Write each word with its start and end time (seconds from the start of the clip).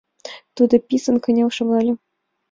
Тудо 0.55 0.75
писын 0.87 1.15
кынел 1.23 1.49
шогале. 1.57 1.93